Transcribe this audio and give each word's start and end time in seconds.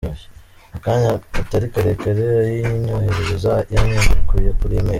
Mu 0.71 0.77
kanya 0.83 1.11
katari 1.33 1.67
karekare 1.73 2.21
ayinyoherereza 2.43 3.51
yayandukuye 3.73 4.49
kuli 4.57 4.73
email. 4.79 4.89